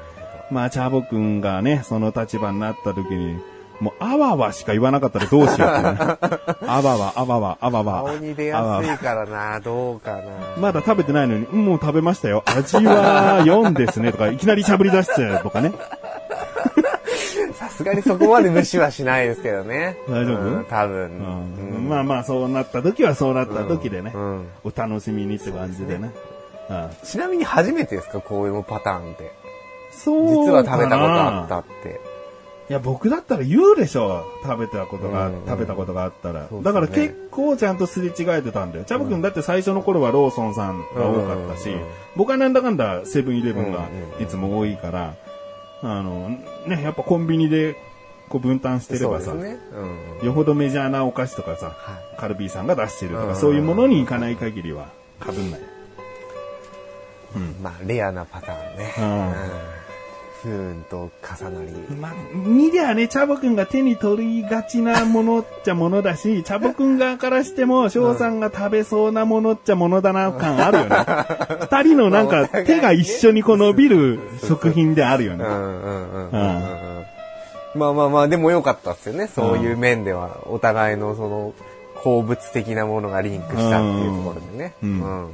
[0.51, 3.39] まあチャボくんがね、その立場になった時に、
[3.79, 5.97] もうあわわしか言わなかったらどうしようってね。
[6.67, 8.03] あわわ、あわわ、あわわ。
[8.05, 10.21] 顔に出やすいからな、どうかな。
[10.57, 12.43] まだ食べてないのに、うんもう食べましたよ。
[12.45, 15.73] 味は4ですねとか、いきなりしゃぶり出しちゃうとかね。
[17.75, 19.97] さすがにそこまで無視はしないですけどね。
[20.07, 20.39] 大丈夫？
[20.39, 21.03] うん多分。
[21.03, 26.11] うんまあまあそうなった時はそうなった時でね、うんお楽しみにって感じでね。
[26.69, 29.31] うんちなみに初めてですかこういうパターンって。
[29.91, 31.99] そう実は食べたことあったって。
[32.67, 34.23] いや、僕だったら言うでしょ。
[34.43, 36.41] 食べたことが、うん食べたことがあったら。
[36.41, 38.85] ねだから結構ちゃんとすれ違えてたんだよ。
[38.85, 45.15] チャボくんだって最初の頃はローソンさんが多かったし、うんうんうん僕はなんだかんだセブンイレブンがうんうんうんいつも多いから、
[45.91, 47.75] あの、ね、やっぱコンビニで
[48.29, 49.57] こう分担してればさ、ね。
[50.21, 50.27] うん。
[50.27, 54.89] よほどメジャーなお菓子とかさ、はカルビーさんが出してるとか、うんそういうものに行かない限りは
[55.23, 55.61] 被んない。
[57.61, 58.93] まあ、レアなパターンね。
[58.97, 59.74] うん
[60.45, 61.71] 分と重なり。
[61.95, 70.95] まあ、見りゃね、チャボくんが手に取りがちなものっちゃものだし、チャボくん側からしても、翔さんが食べそうなものっちゃものだな感あるよね。
[71.71, 75.43] 二人のなんか手が一緒にこう伸びる食品であるよね。
[77.75, 79.27] まあまあまあ、でも良かったっすよね。
[79.27, 81.53] そういう面では、お互いのその、
[81.95, 84.73] 好物的なものがリンクしたっていうところでね。
[84.83, 84.93] うんう
[85.27, 85.29] ん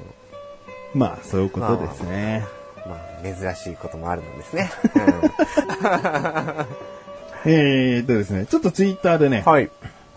[0.93, 2.41] まあ、そういうことですね。
[2.41, 2.49] まあ、
[3.23, 4.71] 珍しいこともあるのですね。
[7.45, 9.69] えーっとですね、ちょっとツイッターでね、はい。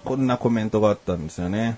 [0.05, 1.77] こんなコメントがあったんですよね。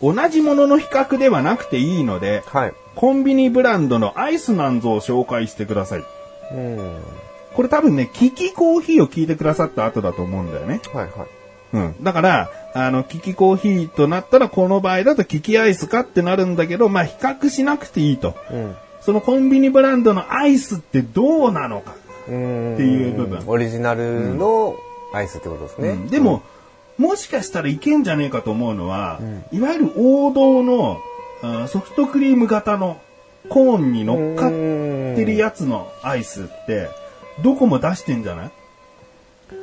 [0.00, 2.72] 同じものの比較ではなくていいので、はい。
[2.94, 6.04] コンビニブランドのアイスなんぞを紹介してください。
[6.52, 7.02] うん。
[7.54, 10.80] これ多分ね、キキコーヒーを聞いてくださった後だと思うんだよね。
[10.92, 11.28] はいはい。
[11.72, 12.04] うん。
[12.04, 18.34] だから、あの、キキコーヒーとなったら、この場合だとキキアイスかってなるんだけど、まあ、比較しなくていいと。
[18.50, 18.76] うん。
[19.06, 21.94] そのコンビニブランドのアイスってどうなのか。
[22.28, 24.74] うんっていう部分オリジナルの
[25.14, 25.90] アイスってことですね。
[25.90, 26.42] うんでも、
[26.98, 29.20] もしかしたらいけんじゃねえかと思うのは、
[29.52, 30.98] いわゆる王道の
[31.42, 33.00] あソフトクリーム型の
[33.48, 36.88] コーンに乗っかってるやつのアイスって、
[37.44, 38.50] どこも出してんじゃない？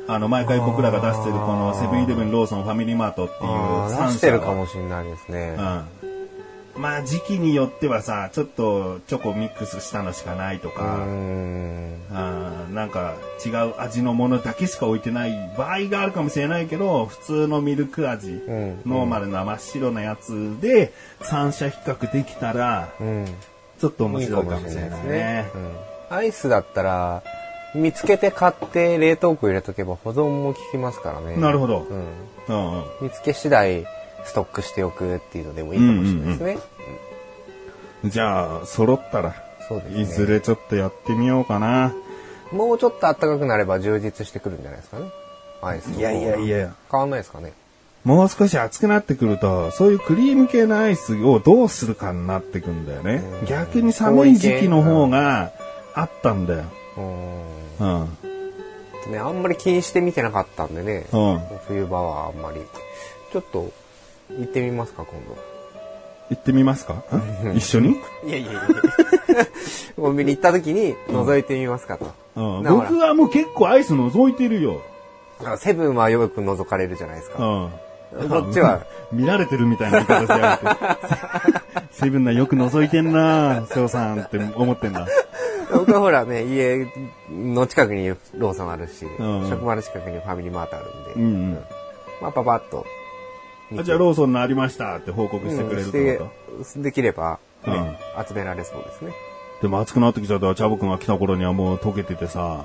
[0.08, 5.54] あの、毎回僕らが出してるこのセブンイレブン、ローソン、ファミリーマートっていうあー3出してるかもしれないですね。
[5.58, 5.84] うん。
[6.76, 11.94] まあ時期によってはさ、ちょっとチョコミックスしたのしかないとうか、ん。
[12.12, 23.26] あーなんか違う味のものだけしか置いてない場合があるかもしれないけど、普通のミルク味、んノーマルな真っ白なやつで三者比較できたら、うん。
[23.80, 25.50] ちょっと面白いかもしれないね。
[26.10, 26.16] うん。
[26.16, 27.22] アイスだったら、
[27.74, 31.36] 見つけて買って冷凍庫入れとけば保存も効きますからね。
[31.36, 31.92] なるほどう。
[31.92, 32.06] ん。
[32.48, 33.84] うんうん見つけ次第
[34.24, 36.58] ストックしておくっていうのでもいいかもしれないですね。
[38.04, 39.36] じゃあ、揃ったら、ね
[40.02, 41.94] いずれちょっとやってみようかな。
[42.52, 45.06] もうちょっと暖かくなれば充実してくるんじゃないですかね。
[45.62, 47.52] アイスいやいやいや変わんないですかね。
[48.04, 53.22] もう少し暑くなってくると、そういうクリーム系のアイスをどうするかになってくんだよね。
[53.40, 55.52] うん逆に寒い時期の方が
[55.94, 56.64] あったんだよ。
[56.98, 57.54] うん。
[57.80, 58.08] うん。
[59.10, 61.06] ね、あんまり気にして見てなかったんでね。
[61.12, 61.40] うん。
[61.66, 62.60] 冬場はあんまり。
[63.32, 63.72] ちょっと、
[64.38, 65.20] 行ってみますか、今
[66.30, 67.02] 行ってみますか？
[67.54, 68.28] 一緒に、度。
[68.28, 68.60] いやいやいや
[69.96, 72.06] コンビニ行った時に覗いてみますかと。
[72.36, 74.80] うん、だから僕はもう結構アイス覗いてるよ。
[75.44, 77.44] あセブンはよく覗かれるじゃないですか。
[77.44, 77.70] うん。
[78.30, 78.82] こっちは。
[79.12, 81.88] 見られてるみたいな言い方してやめて。
[81.90, 85.06] セブンなよく覗いてんな翔さんって思ってんだ。
[85.72, 86.86] 僕はほらね、家
[87.30, 91.64] の近くにローソンあるし、うん職場の近くにファミリーマートあるんで、うんうん。
[92.22, 92.86] まあパパッと。
[93.80, 96.30] あじゃあローソンのありましたって報告してくれるってこ
[96.76, 96.82] うん。
[96.82, 99.12] できれば、ね集められそうですね。
[99.60, 102.64] と、でも暑くなってきちゃったら、チャボくんが来た頃にはもう溶けててさ、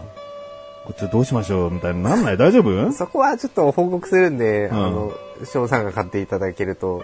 [0.85, 2.37] こっちどうしましょうみたいになんない？
[2.37, 2.91] 大丈夫？
[2.93, 4.77] そこはちょっと報告するんで、うん。
[4.77, 5.13] あの、
[5.45, 7.03] 翔さんが買っていただけると、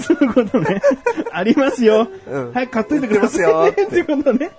[0.00, 0.80] そういうことね。
[1.30, 2.08] ありますよ。
[2.26, 2.52] うん。
[2.52, 3.66] 早く買っといてくれますよ。
[3.66, 3.70] よ。
[3.70, 4.50] っていうことね。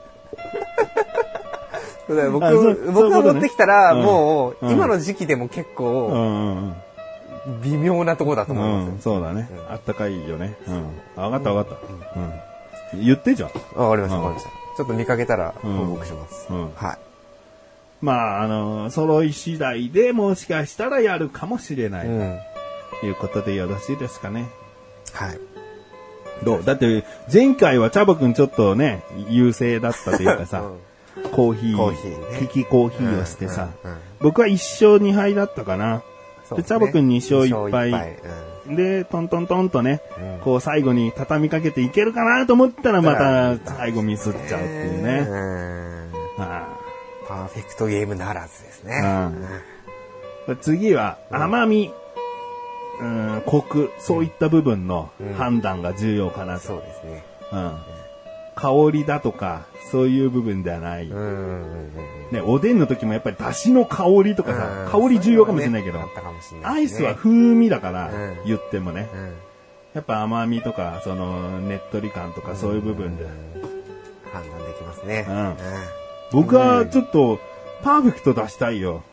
[2.07, 2.31] 僕
[2.91, 4.03] 僕が持ってきたら、うん。
[4.03, 4.71] もう、うん。
[4.71, 6.75] 今の時期でも結う構、んうんうん。
[7.61, 9.69] 微妙なところだと思いますようん、そうだねう。
[9.69, 10.55] んあったかいよね。
[10.67, 11.21] うん。
[11.21, 11.77] わかったわかっ
[12.13, 12.19] た。
[12.95, 13.03] うん。
[13.03, 13.49] 言ってじゃん。
[13.75, 14.49] わかりました、うんわかりました。
[14.77, 16.47] ちょっと見かけたらうん報告します。
[16.49, 16.97] うんはい。
[18.01, 22.07] まあ、あの、揃い次第でもしかしたらやるかもしれない。
[22.07, 22.39] うん。
[22.99, 24.49] ということでよろしいですかね。
[25.13, 25.39] はい。
[26.43, 26.63] どう？
[26.63, 30.79] だって、前回はチャボくんちょっとね、優勢だったというかさ、 うん
[31.31, 36.01] コーヒー、コーヒーねキキコーヒーをしてさ、うんうんうん僕は一勝二敗だったかな。
[36.51, 37.91] で、チャボくん二勝一二敗。
[37.91, 38.11] 勝
[38.69, 40.39] 一で、トントントンとね、うん。
[40.41, 43.11] こう最後に畳みかけていけるかなと思ったらま
[43.51, 43.59] うん。
[43.59, 45.03] た最後ミスっちゃうっていううん。
[45.03, 45.27] ね。
[47.27, 49.01] パーフェクトゲームならずですね。
[50.47, 50.57] うん。
[50.61, 51.91] 次は甘み、
[52.99, 56.67] うん、コク、そういった部分の判断が重要かなと。
[56.67, 57.25] そうですね。
[57.51, 58.02] うん
[58.55, 61.07] 香りだとか、そういう部分ではない。
[61.07, 66.05] ね、おでんの時もやっぱり出汁の香りとかさ、うん香り重要かもしれないけど、ね
[66.63, 69.09] アイスは風味だから、うん言ってもね。
[69.13, 69.33] うん
[69.93, 73.25] やっぱ甘みとか、その、ねっとり感とか、そういう部分で。
[74.31, 75.25] 判断できますね。
[75.29, 75.55] うん
[76.31, 77.39] 僕はちょっと、
[77.83, 79.03] パーフェクト出したいよ。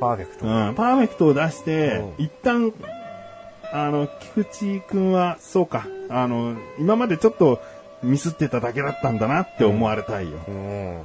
[0.00, 0.46] パーフェクト。
[0.46, 2.72] うん、パーフェクトを出して、うん一旦、
[3.72, 7.60] あの、菊池くんは、そうか、あの、今までちょっと
[8.02, 10.38] ミスってただけだったんだなって思われたいよ。
[10.48, 11.02] うん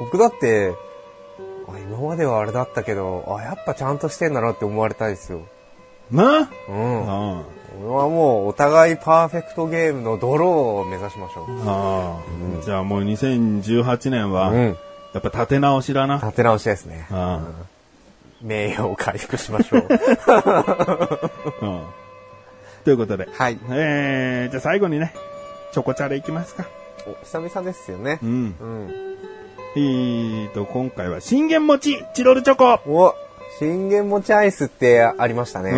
[0.00, 0.74] 僕だって、
[1.68, 5.42] あ今まではあれだったけど、あ、やっぱちゃんとしてんだなって思われたいですよ。
[6.10, 6.48] な？
[6.68, 7.10] うん。
[7.10, 7.42] あ
[7.80, 10.50] 俺はもうお互いパーフェクトゲームのドロー
[10.82, 11.68] を目指しましょう。
[11.68, 14.76] あ、ああじゃあもう2018年は、うん
[15.14, 16.16] やっぱ立て直しだな。
[16.16, 17.06] 立て直しですね。
[17.10, 17.54] うん
[18.42, 19.88] 名誉を回復しましょう。
[21.62, 21.82] うん
[22.84, 23.28] ということで。
[23.32, 23.58] はい。
[23.70, 25.12] えー、じゃあ最後にね、
[25.72, 26.66] チョコチャレいきますか。
[27.06, 28.26] お久々ですよねう。
[28.26, 28.56] ん。
[28.60, 29.08] うん。
[29.76, 33.14] えーと、今回は信玄餅チロルチョコお
[33.58, 35.70] 信玄餅アイスってありましたね。
[35.70, 35.74] う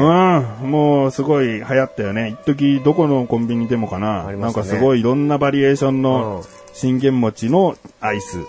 [0.66, 2.36] ん、もうすごい流行ったよね。
[2.42, 4.06] 一時どこのコンビニでもかな。
[4.06, 8.44] なんありましたねかすごいいろんなバリエーションうんの信玄餅のアイス、いっ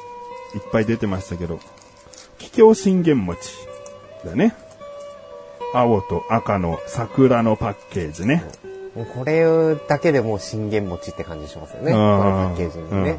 [0.71, 1.59] ぱい出てましたけど、
[2.39, 3.39] 桔梗信玄餅
[4.25, 4.55] だね。
[5.73, 8.43] 青と赤の桜のパッケージね。
[8.95, 11.91] もうこれだけでもう信玄餅って感じしますよね。
[11.93, 13.17] こうんのパッケージにね。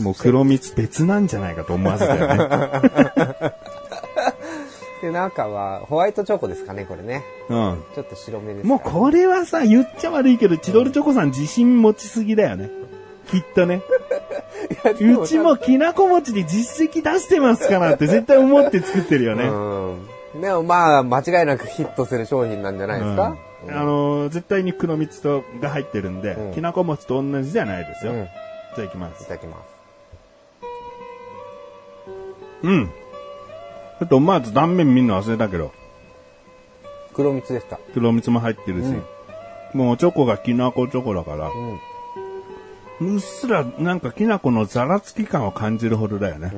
[0.00, 3.52] もう黒蜜別なんじゃないかと思わせたよね。
[5.02, 7.22] で、中はホワイトチョコですかね、これね。
[7.48, 7.82] うん。
[7.94, 12.70] ちょっと白めですかもうこれはさ、言っちゃ悪いけど、チロルチョコさん自信持ちすぎだよね。
[13.30, 13.82] きっとね。
[15.22, 19.44] うちもきなこ餅で実績出してますからって絶対思って作ってるよね。
[20.34, 20.40] うん。
[20.40, 23.28] でもまあ、間違いなくヒットする商品なんじゃないですか？
[23.28, 28.12] うんあのー絶対に黒蜜とが入ってるんで、うんきなこ餅と同じじゃないですよ。
[28.12, 28.22] うん。
[28.22, 28.28] い
[28.76, 29.24] じゃあ行きます。
[29.26, 29.80] ただきます。
[32.62, 32.86] うん。
[32.86, 35.72] ちょっと思わず断面見るの忘れたけど、
[37.14, 37.78] 黒蜜でした。
[37.92, 38.94] 黒蜜も入ってるし、
[39.74, 41.48] もうチョコがきなこチョコだから、
[43.00, 43.14] うん。
[43.14, 46.52] うっすらなんかきなこのざらつき感を感じるほどだよね。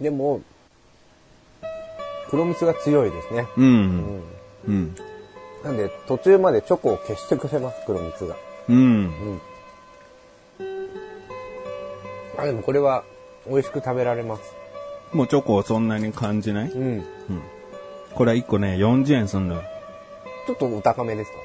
[0.00, 0.42] でも、
[2.30, 3.46] 黒蜜が強いですね。
[3.56, 4.22] うん。
[4.68, 4.96] うん。
[5.64, 5.70] うん。
[5.70, 8.36] なんで、途中までチョコを消してくれます、黒蜜が。
[8.68, 9.40] うん。
[12.38, 13.04] あ、でもこれは、
[13.46, 14.42] 美味しく食べられます。
[15.12, 16.70] もうチョコをそんなに感じない？
[16.70, 17.04] うん。
[18.14, 19.62] これは1個ね、40円すんのよ。
[20.46, 21.38] ちょっとお高めですか？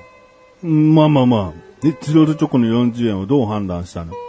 [0.63, 1.87] うんまあまあまあ。
[1.87, 4.13] え、チロルチョコの40円をどう判断したの？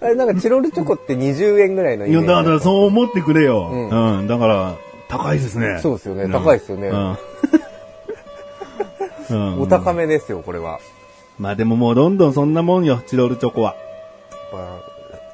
[0.00, 3.68] あれ、なんかチロルチョコって20円ぐらいのイいや、メージだからそう思ってくれよ。
[3.72, 3.86] うう
[4.20, 4.26] んん。
[4.28, 4.74] だから、
[5.18, 5.78] 高いですね。
[5.80, 7.16] そうですよねん高いですよねうん。
[9.30, 10.80] うんお高めですよ、これは。
[11.38, 13.74] まあでももうどんどんそんなもんよ、チロルチョコは。
[13.74, 13.78] や
[14.34, 14.58] っぱ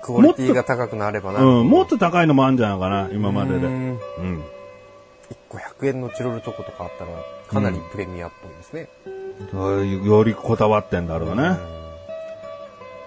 [0.02, 1.40] クオリティが高くなればな。
[1.42, 1.68] うん。
[1.68, 3.66] もっと高いのもあるんじゃないかな、今までで。
[3.66, 3.94] ううん。
[3.94, 3.98] ん
[5.30, 7.10] 1個100円のチロルチョコとかあったら、
[7.48, 8.88] かなりプレミアっぽいですね。
[10.04, 11.79] よりこだわってんだろうね。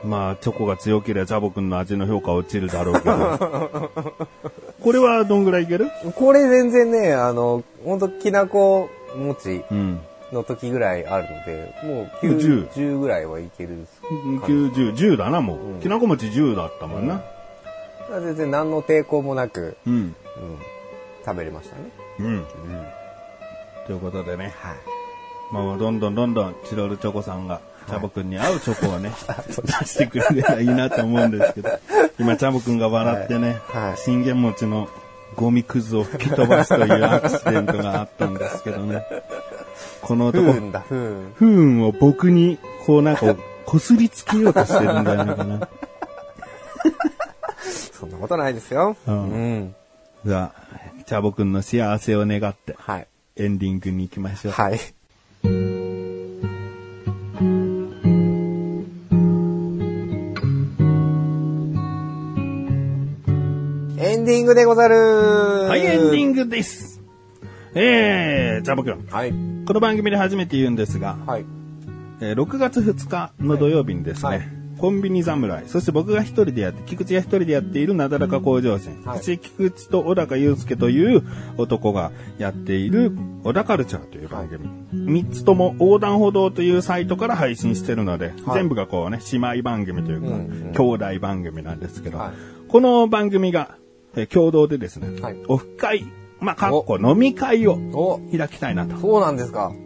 [0.03, 3.89] まあ、チョコが強ければジャボくんの味の評価落ちるだろうけど。
[4.83, 5.89] これはどんぐらいいける？
[6.15, 9.99] これ全然ね、あの、ほんときなこ餅うん。
[10.33, 13.85] の時ぐらいあるので、もう10 90ぐらいはいける。
[14.01, 15.57] 90、10だな、もう。
[15.57, 17.21] うんきなこ餅10だったもんな。
[18.09, 19.93] 全然何の抵抗もなく、うん。
[19.93, 20.15] うん、
[21.25, 21.83] 食べれましたね。
[22.19, 22.45] うん。
[23.85, 24.75] ということでね、はい。
[25.51, 29.11] まあ、どんどんどんどんチロルチョコさんが、チャボくんに合うチョコをね、
[29.81, 31.69] 出してくれればいいなと思うんですけど、
[32.19, 33.57] 今、チャボくんが笑ってね、
[33.97, 34.89] 信玄餅の
[35.35, 39.05] ゴミくずを吹き飛ばすというアクシデントがあったんですけどね。
[40.01, 41.33] この男、不運だ、不運。
[41.35, 45.67] 不運を僕に、こうなんか、こすりつけようとしてるんじゃないかな。
[47.99, 48.97] そんなことないですよ。
[49.07, 49.75] うんうん。
[50.25, 50.63] じゃあ、
[51.05, 53.07] チャボくんの幸せを願って、はい。
[53.35, 54.53] エンディングに行きましょう。
[54.53, 54.79] はい。
[64.53, 64.95] グでござる
[65.67, 67.01] はい、エンディンングです。
[67.73, 69.05] えー、チャボくん。
[69.05, 69.31] グはい。
[69.65, 71.45] この番組で初めて言うんですが、はい。
[72.21, 74.47] えー6月2日の土曜日にですね、はいはい
[74.79, 81.23] コンビニ侍、そして僕が一人でやって、菊池が一人でやっているなだらか工場船、はいそして菊池と小高祐介という
[81.55, 83.13] 男がやっている
[83.43, 84.67] 小高カルチャーという番組。
[84.91, 90.37] 三つとも横断歩道というサイトから配信してるので、はい全部がこうね、姉妹番組というか、うんう
[90.71, 93.77] ん兄弟番組なんですけど、はいこの番組が、
[94.15, 96.05] えー共同でですね、はいオフ会、
[96.39, 98.97] まあ、かっこ飲み会をお、開きたいなと。
[98.97, 99.71] そうなんですか。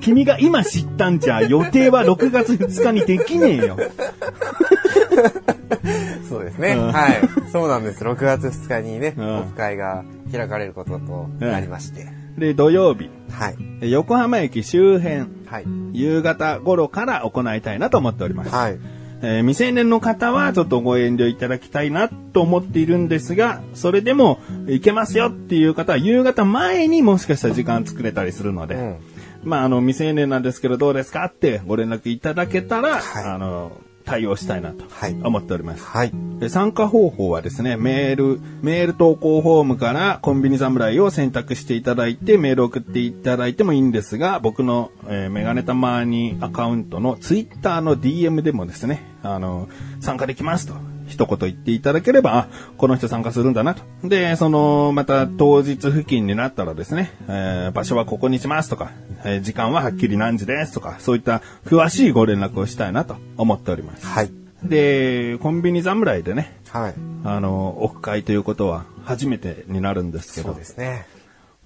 [0.00, 3.76] 君が今知ったんじゃ、予定は6月2日にできねえよ。
[6.28, 6.72] そうですね。
[6.72, 7.20] うんはい。
[7.52, 8.02] そうなんです。
[8.04, 12.08] 6月2日にね、うんオフ会が開かれることとなりまして。
[12.36, 13.56] で、土曜日、はい。
[13.82, 15.66] え横浜駅周辺、はい。
[15.92, 18.50] 夕方頃から行いたいなと思っております。
[18.50, 18.78] はい。
[19.22, 28.96] えー未成年の方はちょっとご遠慮いただきたいなと思っているんですが、それでも行けますよっていう方は夕方前にもしかしたら時間作れたりするので、うん。
[29.44, 33.72] まあ、あの、未成年なんですけどどうですかってご連絡いただけたら、はいあの、
[34.04, 35.84] 対応したいなとはい思っております。
[35.84, 36.12] はい。
[36.40, 49.68] で参加方法はですね、メール、メール投稿フォームからコンビニ侍を選択していただいて、メールを送っていただいてもいいんですが、僕の、えーメガネたまにアカウントのツイッターの DM でもですね、あの、
[50.00, 50.74] 参加できますと。
[51.08, 52.48] 一言言っていただければ、あ、
[52.78, 53.82] この人参加するんだなと。
[54.04, 58.92] で、その、また当日付近になったらですね、えー場所はここにしますとか、
[59.24, 64.06] えー時間ははっきり何時ですとか、そういった詳しいご連絡をしたいなと思っております。
[64.06, 64.30] はい。
[64.62, 66.94] で、コンビニ侍でね、はい。
[67.24, 71.06] あの、オフ会ということは初めてになるんですけそうど、ですね。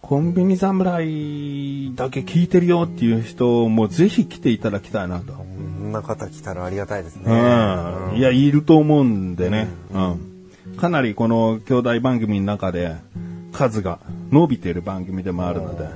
[0.07, 5.32] コンビニ侍だけ聞いてるよっていう人もぜひ来ていただきたいなと。
[5.32, 7.24] こんな方来たらありがたいですね。
[7.26, 8.16] うん。
[8.16, 9.66] いや、いると思うんでね。
[9.92, 10.76] うん。
[10.76, 12.94] かなりこの兄弟番組の中で
[13.52, 13.98] 数が
[14.30, 15.88] 伸びている番組でもあるので、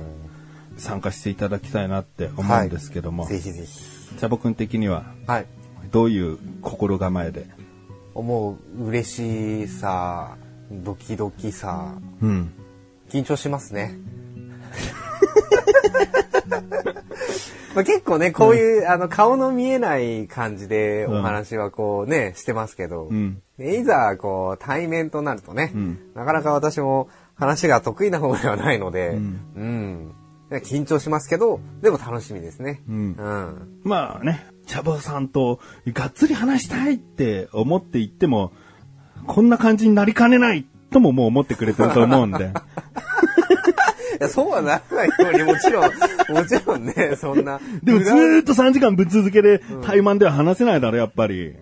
[0.75, 3.79] 参加していただきたいなって思うんですけども、ぜひぜひ。
[4.17, 5.45] チャボくん的にははい。
[5.89, 7.45] どういう心構えで？
[8.13, 10.35] 思う嬉しさ、
[10.69, 12.51] ドキドキさ、うん。
[13.11, 13.97] 緊張しますね。
[17.75, 30.11] まあ結構ね、こういう、あの、顔の見えない感じでお話はこうね、してますけど、んでいざこう対面となるとね、んなかなか私も話が得意な方ではないので、うん。
[30.49, 32.81] で緊張しますけど、でも楽しみですね。
[32.89, 33.79] んうん。
[33.83, 38.51] まあね、チャボさんとがっつり話したいって思って言っても、
[39.27, 42.51] こんな感じになりかねないとももう思ってくれてると思うんで。
[44.19, 45.83] いや、そうはならないように、もちろん、
[46.29, 47.59] もちろんね、そんな。
[47.83, 51.55] でもずーっと3時間ぶっ続けで対マンでは話せないだろ、やっぱり。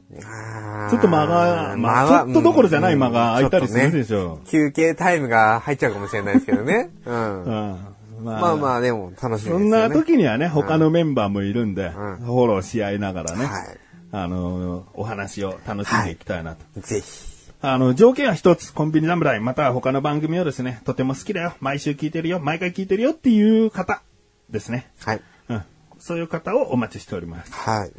[0.89, 4.39] ちょっと間が、まあ、ちょっとどころじゃない間が空いたりするでしょ。
[4.47, 6.89] 休憩タイムが入っちゃうかもしれないですけどね。
[7.05, 7.43] うん。
[7.45, 7.77] うん
[8.23, 9.67] ままあまあ、でも楽しみですね。
[9.67, 13.77] んな時にはね、他のメンバーもいるんで、んフォローし合いながらね、はい
[14.11, 16.81] あの、お話を楽しんでいきたいなと。
[16.81, 17.28] ぜひ。
[17.61, 24.01] あの、条件は一つ、コンビニ侍、または他の番組をですね、とても好きだよ、毎週聞いてるよ、毎回聞いてるよっていう方
[24.49, 24.89] ですね。
[25.03, 25.21] はい。
[25.49, 25.63] うん。
[25.99, 27.51] そういう方をお待ちしております。
[27.51, 27.91] はい。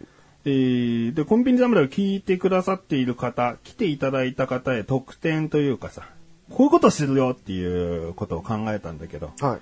[0.46, 6.08] えー、で、コンビニ侍を聞いてくださっている方、来ていただいた方へ特典というかさ、
[6.48, 9.60] こういうことするよっていうことを考えたんだけど、はい。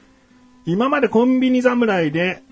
[0.71, 2.43] 今までコンビニ侍で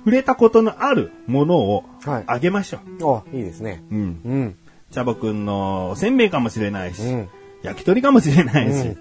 [0.00, 3.04] 触れたことのあるものをはいあげましょう。
[3.04, 3.82] お、いいですね。
[3.90, 4.20] うん。
[4.24, 4.56] うん。
[4.90, 7.28] チャボくんのおせんべいかもしれないし、うん
[7.60, 8.98] 焼き鳥かもしれないし、うん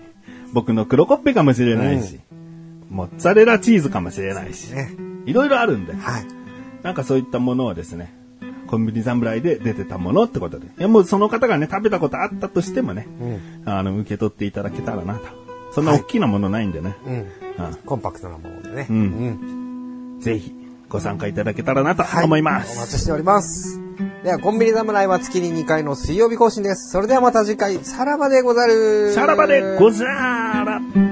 [0.54, 2.20] 僕の黒コッペかもしれないし、
[2.90, 4.92] モッツァレラチーズかもしれないし、ね。
[5.26, 6.28] いろいろあるんで、はい。
[6.84, 8.14] なんかそういったものをですね、
[8.68, 13.70] コンビニ侍で出てたものってことで、いやもうその方がね、食べたことあったとしてもね、うん。
[13.70, 15.26] あの、受け取っていただけたらなと。
[15.74, 17.14] そんな大きなものないんでね、うん。
[17.14, 17.28] うん
[17.86, 18.88] コンパクトなものでね。
[18.90, 20.20] うんうん。
[20.22, 20.54] ぜひ
[20.90, 22.26] ご参加いただけたらなとはい。
[22.26, 22.98] 思いまお待す。
[22.98, 23.80] ちしております。
[24.24, 26.92] では、コンビニ侍は月に2回の水曜日更新です。
[26.92, 29.12] それではまた次回、さらばでござる。
[29.14, 31.07] さらばでござー